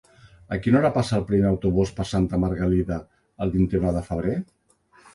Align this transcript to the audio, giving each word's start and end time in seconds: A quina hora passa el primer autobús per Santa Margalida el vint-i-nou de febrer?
A 0.55 0.57
quina 0.61 0.79
hora 0.79 0.89
passa 0.95 1.15
el 1.21 1.25
primer 1.33 1.47
autobús 1.51 1.93
per 1.99 2.07
Santa 2.13 2.41
Margalida 2.47 3.01
el 3.47 3.57
vint-i-nou 3.61 3.97
de 4.03 4.07
febrer? 4.13 4.39